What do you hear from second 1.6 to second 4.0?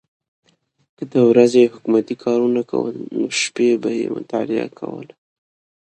یې حکومتي کارونه کول نو شپه به